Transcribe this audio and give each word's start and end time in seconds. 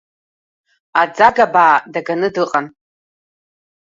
Аӡага 1.01 1.45
баа 1.53 1.75
даганы 1.93 2.29
дыҟан. 2.35 2.65